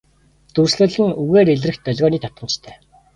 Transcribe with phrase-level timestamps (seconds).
[0.53, 2.75] Дүрслэл нь үгээр илрэх долгионы давтамжтай.